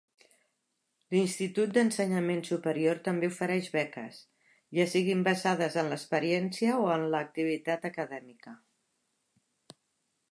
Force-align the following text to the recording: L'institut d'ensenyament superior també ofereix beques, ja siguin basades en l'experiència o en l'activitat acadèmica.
L'institut 1.15 1.73
d'ensenyament 1.73 2.39
superior 2.47 3.01
també 3.07 3.29
ofereix 3.33 3.69
beques, 3.75 4.17
ja 4.79 4.87
siguin 4.95 5.21
basades 5.29 5.77
en 5.83 5.93
l'experiència 5.93 6.79
o 6.87 6.91
en 6.95 7.07
l'activitat 7.17 7.87
acadèmica. 7.91 8.59